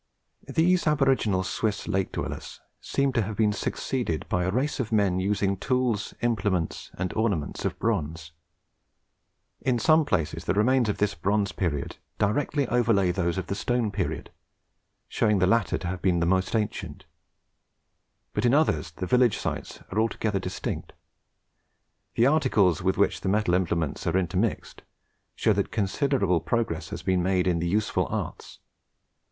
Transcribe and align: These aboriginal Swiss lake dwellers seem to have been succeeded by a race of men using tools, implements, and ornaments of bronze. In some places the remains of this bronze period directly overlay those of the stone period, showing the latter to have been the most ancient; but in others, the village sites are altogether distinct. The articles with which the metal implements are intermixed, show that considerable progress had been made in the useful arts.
These 0.47 0.87
aboriginal 0.87 1.43
Swiss 1.43 1.87
lake 1.87 2.11
dwellers 2.11 2.59
seem 2.79 3.13
to 3.13 3.21
have 3.21 3.35
been 3.37 3.53
succeeded 3.53 4.27
by 4.29 4.45
a 4.45 4.49
race 4.49 4.79
of 4.79 4.91
men 4.91 5.19
using 5.19 5.55
tools, 5.55 6.15
implements, 6.21 6.89
and 6.97 7.13
ornaments 7.13 7.65
of 7.65 7.77
bronze. 7.77 8.31
In 9.61 9.77
some 9.77 10.03
places 10.03 10.45
the 10.45 10.55
remains 10.55 10.89
of 10.89 10.97
this 10.97 11.13
bronze 11.13 11.51
period 11.51 11.97
directly 12.17 12.67
overlay 12.69 13.11
those 13.11 13.37
of 13.37 13.45
the 13.45 13.53
stone 13.53 13.91
period, 13.91 14.31
showing 15.07 15.37
the 15.37 15.45
latter 15.45 15.77
to 15.77 15.85
have 15.89 16.01
been 16.01 16.19
the 16.19 16.25
most 16.25 16.55
ancient; 16.55 17.05
but 18.33 18.43
in 18.43 18.55
others, 18.55 18.89
the 18.93 19.05
village 19.05 19.37
sites 19.37 19.81
are 19.91 19.99
altogether 19.99 20.39
distinct. 20.39 20.93
The 22.15 22.25
articles 22.25 22.81
with 22.81 22.97
which 22.97 23.21
the 23.21 23.29
metal 23.29 23.53
implements 23.53 24.07
are 24.07 24.17
intermixed, 24.17 24.81
show 25.35 25.53
that 25.53 25.69
considerable 25.71 26.39
progress 26.39 26.89
had 26.89 27.05
been 27.05 27.21
made 27.21 27.45
in 27.45 27.59
the 27.59 27.69
useful 27.69 28.07
arts. 28.07 28.57